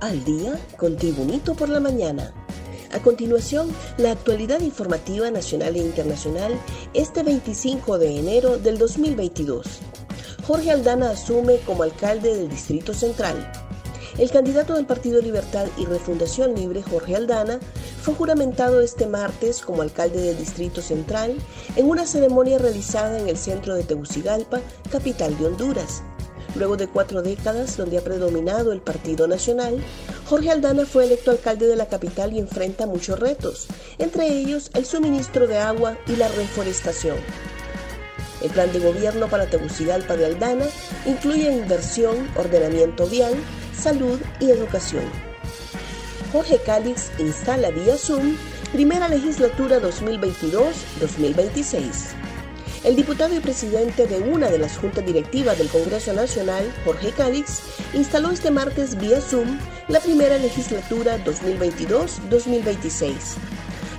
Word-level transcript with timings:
Al 0.00 0.22
día 0.24 0.56
con 0.76 0.96
Tribunito 0.96 1.54
por 1.54 1.68
la 1.68 1.80
mañana. 1.80 2.32
A 2.92 3.00
continuación, 3.00 3.74
la 3.96 4.12
actualidad 4.12 4.60
informativa 4.60 5.28
nacional 5.28 5.74
e 5.74 5.80
internacional 5.80 6.52
este 6.94 7.24
25 7.24 7.98
de 7.98 8.16
enero 8.16 8.58
del 8.58 8.78
2022. 8.78 9.66
Jorge 10.46 10.70
Aldana 10.70 11.10
asume 11.10 11.58
como 11.66 11.82
alcalde 11.82 12.36
del 12.36 12.48
Distrito 12.48 12.94
Central. 12.94 13.50
El 14.18 14.30
candidato 14.30 14.74
del 14.74 14.86
Partido 14.86 15.20
Libertad 15.20 15.66
y 15.76 15.84
Refundación 15.84 16.54
Libre, 16.54 16.82
Jorge 16.82 17.16
Aldana, 17.16 17.58
fue 18.00 18.14
juramentado 18.14 18.80
este 18.80 19.08
martes 19.08 19.62
como 19.62 19.82
alcalde 19.82 20.20
del 20.20 20.38
Distrito 20.38 20.80
Central 20.80 21.34
en 21.74 21.88
una 21.88 22.06
ceremonia 22.06 22.58
realizada 22.58 23.18
en 23.18 23.28
el 23.28 23.36
centro 23.36 23.74
de 23.74 23.82
Tegucigalpa, 23.82 24.60
capital 24.92 25.36
de 25.38 25.46
Honduras. 25.46 26.04
Luego 26.58 26.76
de 26.76 26.88
cuatro 26.88 27.22
décadas 27.22 27.76
donde 27.76 27.98
ha 27.98 28.02
predominado 28.02 28.72
el 28.72 28.80
Partido 28.80 29.28
Nacional, 29.28 29.80
Jorge 30.26 30.50
Aldana 30.50 30.86
fue 30.86 31.04
electo 31.04 31.30
alcalde 31.30 31.68
de 31.68 31.76
la 31.76 31.86
capital 31.86 32.32
y 32.32 32.40
enfrenta 32.40 32.86
muchos 32.86 33.20
retos, 33.20 33.68
entre 33.98 34.26
ellos 34.26 34.72
el 34.74 34.84
suministro 34.84 35.46
de 35.46 35.58
agua 35.58 35.96
y 36.08 36.16
la 36.16 36.26
reforestación. 36.26 37.16
El 38.42 38.50
plan 38.50 38.72
de 38.72 38.80
gobierno 38.80 39.28
para 39.28 39.46
Tegucigalpa 39.46 40.16
de 40.16 40.26
Aldana 40.26 40.66
incluye 41.06 41.52
inversión, 41.52 42.28
ordenamiento 42.36 43.06
vial, 43.06 43.34
salud 43.76 44.18
y 44.40 44.50
educación. 44.50 45.04
Jorge 46.32 46.58
Cálix 46.66 47.12
instala 47.18 47.70
vía 47.70 47.96
Zoom 47.96 48.36
primera 48.72 49.08
legislatura 49.08 49.80
2022-2026. 49.80 52.27
El 52.88 52.96
diputado 52.96 53.34
y 53.34 53.40
presidente 53.40 54.06
de 54.06 54.18
una 54.18 54.48
de 54.48 54.56
las 54.56 54.78
juntas 54.78 55.04
directivas 55.04 55.58
del 55.58 55.68
Congreso 55.68 56.14
Nacional, 56.14 56.72
Jorge 56.86 57.12
Cálix, 57.12 57.60
instaló 57.92 58.30
este 58.30 58.50
martes 58.50 58.96
vía 58.96 59.20
Zoom 59.20 59.58
la 59.88 60.00
primera 60.00 60.38
legislatura 60.38 61.22
2022-2026. 61.22 63.12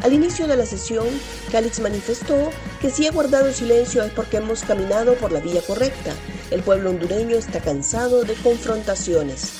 Al 0.02 0.14
inicio 0.14 0.48
de 0.48 0.56
la 0.56 0.66
sesión, 0.66 1.06
Cálix 1.52 1.80
manifestó 1.82 2.50
que 2.82 2.90
si 2.90 3.06
ha 3.06 3.12
guardado 3.12 3.54
silencio 3.54 4.02
es 4.02 4.12
porque 4.12 4.38
hemos 4.38 4.64
caminado 4.64 5.14
por 5.18 5.32
la 5.32 5.40
vía 5.40 5.62
correcta. 5.62 6.16
El 6.50 6.64
pueblo 6.64 6.90
hondureño 6.90 7.36
está 7.36 7.60
cansado 7.60 8.24
de 8.24 8.34
confrontaciones. 8.34 9.52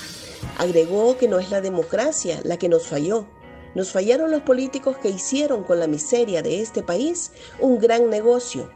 Agregó 0.58 1.20
que 1.20 1.28
no 1.28 1.38
es 1.38 1.52
la 1.52 1.62
democracia 1.62 2.40
la 2.44 2.58
que 2.58 2.68
nos 2.68 2.88
falló. 2.88 3.28
Nos 3.76 3.92
fallaron 3.92 4.32
los 4.32 4.42
políticos 4.42 4.98
que 4.98 5.10
hicieron 5.10 5.64
con 5.66 5.80
la 5.80 5.86
miseria 5.86 6.42
de 6.42 6.62
este 6.62 6.82
país 6.82 7.32
un 7.60 7.78
gran 7.78 8.10
negocio 8.10 8.72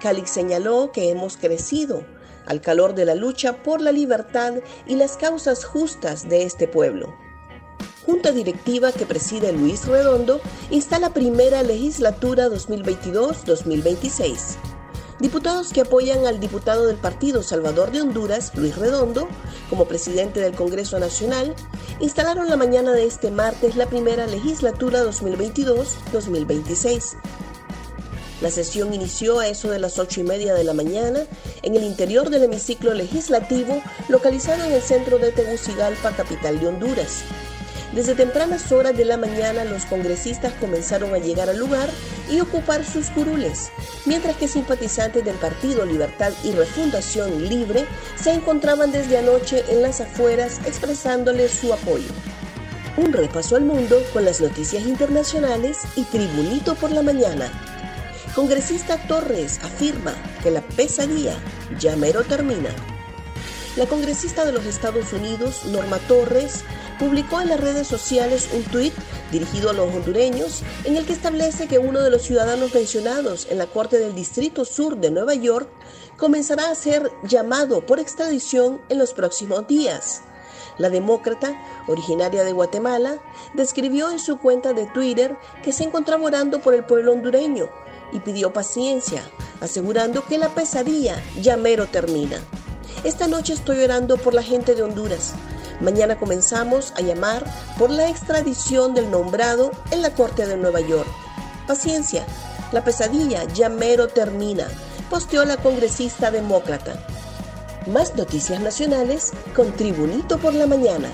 Calix 0.00 0.30
señaló 0.30 0.92
que 0.92 1.10
hemos 1.10 1.36
crecido 1.36 2.04
al 2.46 2.60
calor 2.60 2.94
de 2.94 3.04
la 3.04 3.14
lucha 3.14 3.62
por 3.62 3.80
la 3.80 3.92
libertad 3.92 4.54
y 4.86 4.96
las 4.96 5.16
causas 5.16 5.64
justas 5.64 6.28
de 6.28 6.42
este 6.44 6.66
pueblo. 6.68 7.14
Junta 8.04 8.30
directiva 8.30 8.92
que 8.92 9.04
preside 9.04 9.52
Luis 9.52 9.86
Redondo 9.86 10.40
instala 10.70 11.10
primera 11.10 11.64
legislatura 11.64 12.46
2022-2026. 12.48 14.56
Diputados 15.18 15.72
que 15.72 15.80
apoyan 15.80 16.26
al 16.26 16.40
diputado 16.40 16.86
del 16.86 16.96
Partido 16.96 17.42
Salvador 17.42 17.90
de 17.90 18.02
Honduras, 18.02 18.52
Luis 18.54 18.76
Redondo, 18.76 19.28
como 19.70 19.86
presidente 19.86 20.40
del 20.40 20.54
Congreso 20.54 21.00
Nacional, 21.00 21.54
instalaron 22.00 22.50
la 22.50 22.56
mañana 22.56 22.92
de 22.92 23.06
este 23.06 23.30
martes 23.30 23.76
la 23.76 23.86
primera 23.86 24.26
legislatura 24.26 25.02
2022-2026. 25.04 27.16
La 28.46 28.52
sesión 28.52 28.94
inició 28.94 29.40
a 29.40 29.48
eso 29.48 29.70
de 29.70 29.80
las 29.80 29.98
ocho 29.98 30.20
y 30.20 30.22
media 30.22 30.54
de 30.54 30.62
la 30.62 30.72
mañana 30.72 31.26
en 31.64 31.74
el 31.74 31.82
interior 31.82 32.30
del 32.30 32.44
hemiciclo 32.44 32.94
legislativo 32.94 33.82
localizado 34.08 34.62
en 34.62 34.70
el 34.70 34.82
centro 34.82 35.18
de 35.18 35.32
Tegucigalpa, 35.32 36.12
capital 36.12 36.60
de 36.60 36.68
Honduras. 36.68 37.24
Desde 37.92 38.14
tempranas 38.14 38.70
horas 38.70 38.96
de 38.96 39.04
la 39.04 39.16
mañana 39.16 39.64
los 39.64 39.84
congresistas 39.86 40.52
comenzaron 40.60 41.12
a 41.12 41.18
llegar 41.18 41.50
al 41.50 41.58
lugar 41.58 41.90
y 42.30 42.38
ocupar 42.38 42.84
sus 42.84 43.10
curules, 43.10 43.70
mientras 44.04 44.36
que 44.36 44.46
simpatizantes 44.46 45.24
del 45.24 45.34
Partido 45.38 45.84
Libertad 45.84 46.32
y 46.44 46.52
Refundación 46.52 47.48
Libre 47.48 47.84
se 48.14 48.30
encontraban 48.30 48.92
desde 48.92 49.18
anoche 49.18 49.64
en 49.70 49.82
las 49.82 50.00
afueras 50.00 50.60
expresándoles 50.66 51.50
su 51.50 51.72
apoyo. 51.72 52.12
Un 52.96 53.12
repaso 53.12 53.56
al 53.56 53.64
mundo 53.64 54.00
con 54.12 54.24
las 54.24 54.40
noticias 54.40 54.84
internacionales 54.84 55.78
y 55.96 56.04
Tribunito 56.04 56.76
por 56.76 56.92
la 56.92 57.02
mañana. 57.02 57.50
Congresista 58.36 58.98
Torres 59.08 59.58
afirma 59.62 60.14
que 60.42 60.50
la 60.50 60.60
pesadilla 60.60 61.38
ya 61.80 61.96
termina. 62.28 62.68
La 63.76 63.86
congresista 63.86 64.44
de 64.44 64.52
los 64.52 64.66
Estados 64.66 65.14
Unidos, 65.14 65.64
Norma 65.64 65.98
Torres, 66.00 66.62
publicó 66.98 67.40
en 67.40 67.48
las 67.48 67.58
redes 67.58 67.88
sociales 67.88 68.50
un 68.52 68.62
tuit 68.64 68.92
dirigido 69.32 69.70
a 69.70 69.72
los 69.72 69.86
hondureños 69.90 70.62
en 70.84 70.98
el 70.98 71.06
que 71.06 71.14
establece 71.14 71.66
que 71.66 71.78
uno 71.78 72.02
de 72.02 72.10
los 72.10 72.20
ciudadanos 72.20 72.74
mencionados 72.74 73.46
en 73.48 73.56
la 73.56 73.68
Corte 73.68 73.98
del 73.98 74.14
Distrito 74.14 74.66
Sur 74.66 74.98
de 74.98 75.10
Nueva 75.10 75.34
York 75.34 75.70
comenzará 76.18 76.70
a 76.70 76.74
ser 76.74 77.10
llamado 77.22 77.86
por 77.86 77.98
extradición 78.00 78.82
en 78.90 78.98
los 78.98 79.14
próximos 79.14 79.66
días. 79.66 80.20
La 80.78 80.90
demócrata, 80.90 81.58
originaria 81.86 82.44
de 82.44 82.52
Guatemala, 82.52 83.18
describió 83.54 84.10
en 84.10 84.18
su 84.18 84.38
cuenta 84.38 84.72
de 84.72 84.86
Twitter 84.86 85.38
que 85.62 85.72
se 85.72 85.84
encontraba 85.84 86.24
orando 86.24 86.60
por 86.60 86.74
el 86.74 86.84
pueblo 86.84 87.12
hondureño 87.12 87.68
y 88.12 88.20
pidió 88.20 88.52
paciencia, 88.52 89.22
asegurando 89.60 90.24
que 90.26 90.38
la 90.38 90.50
pesadilla 90.50 91.16
ya 91.40 91.56
mero 91.56 91.86
termina. 91.86 92.38
Esta 93.04 93.26
noche 93.26 93.52
estoy 93.52 93.82
orando 93.82 94.16
por 94.16 94.34
la 94.34 94.42
gente 94.42 94.74
de 94.74 94.82
Honduras. 94.82 95.34
Mañana 95.80 96.18
comenzamos 96.18 96.92
a 96.96 97.02
llamar 97.02 97.44
por 97.78 97.90
la 97.90 98.08
extradición 98.08 98.94
del 98.94 99.10
nombrado 99.10 99.70
en 99.90 100.02
la 100.02 100.14
Corte 100.14 100.46
de 100.46 100.56
Nueva 100.56 100.80
York. 100.80 101.08
Paciencia, 101.66 102.24
la 102.72 102.82
pesadilla 102.84 103.44
ya 103.44 103.68
mero 103.68 104.08
termina, 104.08 104.66
posteó 105.10 105.44
la 105.44 105.56
congresista 105.56 106.30
demócrata. 106.30 107.06
Más 107.86 108.14
noticias 108.16 108.60
nacionales 108.60 109.32
con 109.54 109.72
Tribunito 109.72 110.38
por 110.38 110.54
la 110.54 110.66
Mañana. 110.66 111.10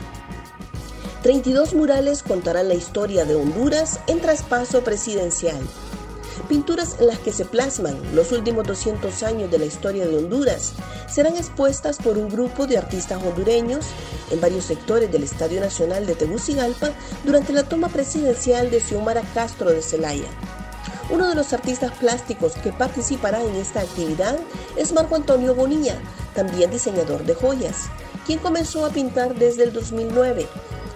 32 1.22 1.74
murales 1.74 2.22
contarán 2.22 2.68
la 2.68 2.74
historia 2.74 3.24
de 3.24 3.34
Honduras 3.34 4.00
en 4.06 4.20
traspaso 4.20 4.82
presidencial 4.82 5.60
pinturas 6.52 6.96
en 7.00 7.06
las 7.06 7.18
que 7.18 7.32
se 7.32 7.44
plasman 7.44 7.96
los 8.14 8.32
últimos 8.32 8.66
200 8.66 9.22
años 9.22 9.50
de 9.50 9.58
la 9.58 9.64
historia 9.64 10.06
de 10.06 10.18
Honduras, 10.18 10.72
serán 11.08 11.36
expuestas 11.36 11.96
por 11.96 12.18
un 12.18 12.28
grupo 12.28 12.66
de 12.66 12.78
artistas 12.78 13.22
hondureños 13.22 13.86
en 14.30 14.40
varios 14.40 14.66
sectores 14.66 15.10
del 15.10 15.22
Estadio 15.22 15.60
Nacional 15.60 16.06
de 16.06 16.14
Tegucigalpa 16.14 16.90
durante 17.24 17.52
la 17.52 17.62
toma 17.62 17.88
presidencial 17.88 18.70
de 18.70 18.80
Xiomara 18.80 19.22
Castro 19.34 19.70
de 19.70 19.82
Celaya. 19.82 20.28
Uno 21.10 21.28
de 21.28 21.34
los 21.34 21.52
artistas 21.52 21.92
plásticos 21.92 22.52
que 22.54 22.72
participará 22.72 23.42
en 23.42 23.56
esta 23.56 23.80
actividad 23.80 24.36
es 24.76 24.92
Marco 24.92 25.16
Antonio 25.16 25.54
Bonilla, 25.54 25.98
también 26.34 26.70
diseñador 26.70 27.24
de 27.24 27.34
joyas, 27.34 27.88
quien 28.26 28.38
comenzó 28.38 28.86
a 28.86 28.90
pintar 28.90 29.34
desde 29.34 29.64
el 29.64 29.72
2009 29.72 30.46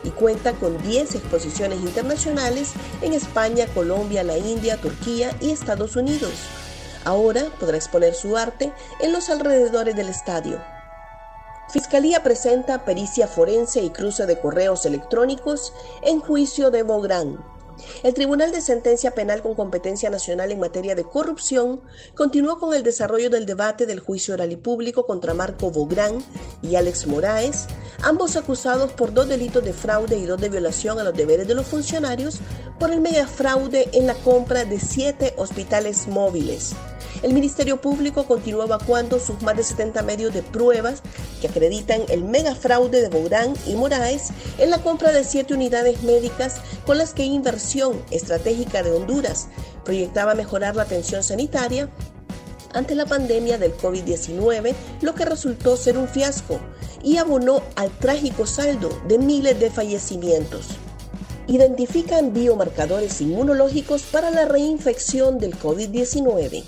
y 0.05 0.11
cuenta 0.11 0.53
con 0.53 0.81
10 0.83 1.17
exposiciones 1.17 1.81
internacionales 1.81 2.73
en 3.03 3.13
España, 3.13 3.67
Colombia, 3.75 4.23
la 4.23 4.39
India, 4.39 4.77
Turquía 4.77 5.37
y 5.41 5.51
Estados 5.51 5.97
Unidos. 5.97 6.33
Ahora 7.05 7.47
podrá 7.59 7.77
exponer 7.77 8.15
su 8.15 8.37
arte 8.37 8.73
en 9.01 9.13
los 9.13 9.31
alrededores 9.31 9.97
del 9.97 10.09
estadio. 10.09 10.61
Fiscalía 11.69 12.23
presenta 12.23 12.85
pericia 12.85 13.27
forense 13.27 13.83
y 13.83 13.91
cruce 13.91 14.27
de 14.27 14.39
correos 14.39 14.87
electrónicos 14.87 15.73
en 16.03 16.21
juicio 16.21 16.71
de 16.71 16.85
Bográn. 16.85 17.56
El 18.03 18.15
Tribunal 18.15 18.53
de 18.53 18.61
Sentencia 18.61 19.13
Penal 19.13 19.43
con 19.43 19.55
competencia 19.55 20.11
nacional 20.11 20.53
en 20.53 20.61
materia 20.61 20.95
de 20.95 21.05
corrupción 21.05 21.81
continuó 22.15 22.59
con 22.59 22.75
el 22.75 22.83
desarrollo 22.83 23.31
del 23.31 23.47
debate 23.47 23.87
del 23.87 24.01
juicio 24.01 24.35
oral 24.35 24.53
y 24.53 24.57
público 24.57 25.07
contra 25.07 25.35
Marco 25.35 25.71
Bográn 25.71 26.25
y 26.63 26.77
Alex 26.77 27.07
Moraes, 27.07 27.67
ambos 28.03 28.37
acusados 28.37 28.93
por 28.93 29.13
dos 29.13 29.29
delitos 29.29 29.65
de 29.65 29.73
fraude 29.73 30.17
y 30.17 30.27
dos 30.27 30.41
de 30.41 30.49
violación 30.49 30.99
a 30.99 31.05
los 31.05 31.15
deberes 31.15 31.47
de 31.49 31.55
los 31.55 31.67
funcionarios 31.67 32.41
por 32.79 32.91
el 32.91 33.01
megafraude 33.01 33.89
en 33.93 34.07
la 34.07 34.15
compra 34.15 34.65
de 34.65 34.79
siete 34.79 35.35
hospitales 35.37 36.09
móviles. 36.09 36.75
El 37.23 37.33
Ministerio 37.33 37.81
Público 37.81 38.27
continúa 38.27 38.67
evacuando 38.67 39.19
sus 39.19 39.41
más 39.43 39.57
de 39.57 39.63
70 39.63 40.03
medios 40.03 40.35
de 40.35 40.43
pruebas 40.43 41.03
que 41.41 41.49
acreditan 41.49 42.03
el 42.09 42.25
megafraude 42.25 43.01
de 43.01 43.09
Bourán 43.09 43.55
y 43.67 43.75
Moraes 43.75 44.29
en 44.59 44.71
la 44.71 44.83
compra 44.83 45.13
de 45.13 45.25
siete 45.25 45.55
unidades 45.55 46.03
médicas 46.03 46.57
con 46.85 46.99
las 46.99 47.15
que 47.15 47.25
Inversión 47.25 48.03
Estratégica 48.11 48.83
de 48.83 48.93
Honduras 48.93 49.49
proyectaba 49.85 50.35
mejorar 50.35 50.77
la 50.77 50.83
atención 50.83 51.23
sanitaria 51.23 51.89
ante 52.75 52.95
la 52.95 53.07
pandemia 53.07 53.57
del 53.57 53.75
COVID-19, 53.77 54.75
lo 55.01 55.15
que 55.15 55.25
resultó 55.25 55.79
ser 55.79 55.97
un 55.97 56.09
fiasco 56.09 56.61
y 57.03 57.17
abonó 57.17 57.63
al 57.77 57.91
trágico 57.91 58.47
saldo 58.47 58.91
de 59.09 59.19
miles 59.19 59.59
de 59.59 59.71
fallecimientos. 59.71 60.77
Identifican 61.49 62.33
biomarcadores 62.33 63.21
inmunológicos 63.21 64.03
para 64.03 64.33
la 64.33 64.47
reinfección 64.47 65.39
del 65.39 65.57
COVID-19. 65.57 66.65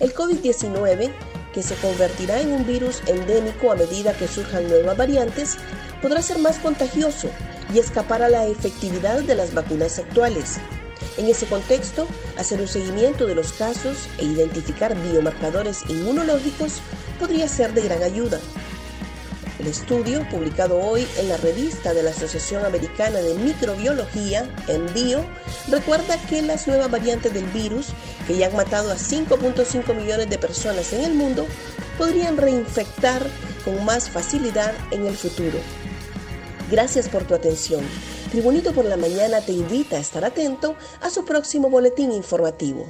El 0.00 0.12
COVID-19, 0.12 1.12
que 1.54 1.62
se 1.62 1.76
convertirá 1.76 2.40
en 2.40 2.50
un 2.50 2.66
virus 2.66 3.00
endémico 3.06 3.70
a 3.70 3.76
medida 3.76 4.12
que 4.14 4.26
surjan 4.26 4.66
nuevas 4.66 4.96
variantes, 4.96 5.56
podrá 6.00 6.20
ser 6.20 6.40
más 6.40 6.58
contagioso 6.58 7.28
y 7.72 7.78
escapar 7.78 8.22
a 8.22 8.28
la 8.28 8.48
efectividad 8.48 9.20
de 9.20 9.36
las 9.36 9.54
vacunas 9.54 10.00
actuales. 10.00 10.56
En 11.16 11.28
ese 11.28 11.46
contexto, 11.46 12.08
hacer 12.36 12.60
un 12.60 12.66
seguimiento 12.66 13.26
de 13.28 13.36
los 13.36 13.52
casos 13.52 14.08
e 14.18 14.24
identificar 14.24 15.00
biomarcadores 15.00 15.88
inmunológicos 15.88 16.80
podría 17.20 17.46
ser 17.46 17.72
de 17.72 17.82
gran 17.82 18.02
ayuda. 18.02 18.40
El 19.62 19.68
estudio, 19.68 20.28
publicado 20.28 20.80
hoy 20.80 21.06
en 21.18 21.28
la 21.28 21.36
revista 21.36 21.94
de 21.94 22.02
la 22.02 22.10
Asociación 22.10 22.64
Americana 22.64 23.20
de 23.20 23.36
Microbiología, 23.36 24.52
en 24.66 24.92
Bio, 24.92 25.24
recuerda 25.68 26.20
que 26.26 26.42
las 26.42 26.66
nuevas 26.66 26.90
variantes 26.90 27.32
del 27.32 27.44
virus, 27.46 27.90
que 28.26 28.36
ya 28.36 28.48
han 28.48 28.56
matado 28.56 28.90
a 28.90 28.96
5.5 28.96 29.94
millones 29.94 30.28
de 30.28 30.36
personas 30.36 30.92
en 30.92 31.02
el 31.02 31.14
mundo, 31.14 31.46
podrían 31.96 32.38
reinfectar 32.38 33.24
con 33.64 33.84
más 33.84 34.10
facilidad 34.10 34.74
en 34.90 35.06
el 35.06 35.16
futuro. 35.16 35.60
Gracias 36.68 37.08
por 37.08 37.22
tu 37.22 37.36
atención. 37.36 37.84
Tribunito 38.32 38.72
por 38.72 38.84
la 38.84 38.96
Mañana 38.96 39.42
te 39.42 39.52
invita 39.52 39.94
a 39.94 40.00
estar 40.00 40.24
atento 40.24 40.74
a 41.00 41.08
su 41.08 41.24
próximo 41.24 41.70
boletín 41.70 42.10
informativo. 42.10 42.88